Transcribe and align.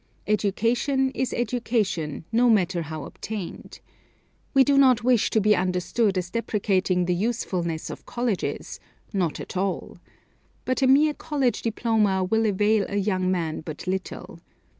Education 0.25 1.11
is 1.11 1.31
education, 1.31 2.25
no 2.31 2.49
matter 2.49 2.81
how 2.81 3.03
obtained. 3.03 3.79
We 4.51 4.63
do 4.63 4.75
not 4.75 5.03
wish 5.03 5.29
to 5.29 5.39
be 5.39 5.55
understood 5.55 6.17
as 6.17 6.31
depreciating 6.31 7.05
the 7.05 7.13
usefulness 7.13 7.91
of 7.91 8.07
colleges; 8.07 8.79
not 9.13 9.39
at 9.39 9.55
all. 9.55 9.99
But 10.65 10.81
a 10.81 10.87
mere 10.87 11.13
college 11.13 11.61
diploma 11.61 12.23
will 12.23 12.47
avail 12.47 12.87
a 12.89 12.97
young 12.97 13.29
man 13.29 13.61
but 13.63 13.85
little. 13.85 14.39